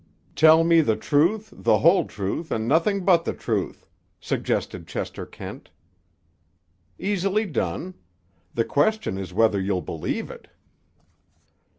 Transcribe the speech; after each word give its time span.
"Tell 0.35 0.63
me 0.63 0.81
the 0.81 0.95
truth, 0.95 1.53
the 1.55 1.77
whole 1.77 2.05
truth, 2.07 2.49
and 2.49 2.67
nothing 2.67 3.05
but 3.05 3.23
the 3.23 3.33
truth," 3.35 3.85
suggested 4.19 4.87
Chester 4.87 5.27
Kent. 5.27 5.69
"Easily 6.97 7.45
done. 7.45 7.93
The 8.55 8.65
question 8.65 9.19
is 9.19 9.31
whether 9.31 9.61
you'll 9.61 9.83
believe 9.83 10.31
it." 10.31 10.47